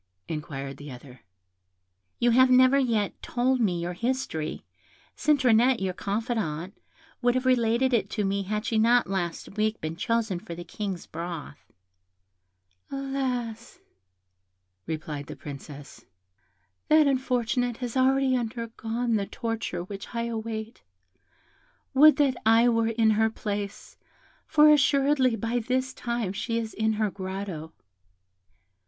inquired 0.27 0.77
the 0.77 0.89
other. 0.89 1.21
"You 2.17 2.31
have 2.31 2.49
never 2.49 2.79
yet 2.79 3.21
told 3.21 3.59
me 3.61 3.79
your 3.79 3.93
history; 3.93 4.65
Citronette, 5.15 5.79
your 5.79 5.93
confidante, 5.93 6.75
would 7.21 7.35
have 7.35 7.45
related 7.45 7.93
it 7.93 8.09
to 8.09 8.25
me 8.25 8.41
had 8.41 8.65
she 8.65 8.79
not 8.79 9.05
last 9.11 9.57
week 9.57 9.79
been 9.79 9.95
chosen 9.95 10.39
for 10.39 10.55
the 10.55 10.63
King's 10.63 11.05
broth." 11.05 11.71
"Alas!" 12.89 13.77
replied 14.87 15.27
the 15.27 15.35
Princess, 15.35 16.03
"that 16.87 17.05
unfortunate 17.05 17.77
has 17.77 17.95
already 17.95 18.35
undergone 18.35 19.17
the 19.17 19.27
torture 19.27 19.83
which 19.83 20.15
I 20.15 20.23
await; 20.23 20.81
would 21.93 22.15
that 22.15 22.37
I 22.43 22.67
were 22.69 22.87
in 22.89 23.11
her 23.11 23.29
place, 23.29 23.97
for 24.47 24.73
assuredly 24.73 25.35
by 25.35 25.59
this 25.59 25.93
time 25.93 26.33
she 26.33 26.57
is 26.57 26.73
in 26.73 26.93
her 26.93 27.11
grotto." 27.11 27.73